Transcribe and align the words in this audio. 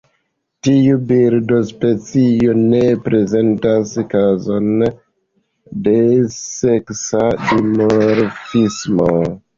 Tiu 0.67 0.93
birdospecio 1.09 2.55
ne 2.61 2.79
prezentas 3.09 3.93
kazon 4.15 4.71
de 5.89 5.97
seksa 6.39 7.25
dimorfismo. 7.47 9.13